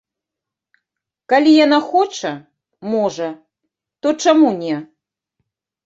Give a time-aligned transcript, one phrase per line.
[1.33, 2.33] Калі яна хоча,
[2.97, 3.29] можа,
[4.01, 4.75] то чаму не.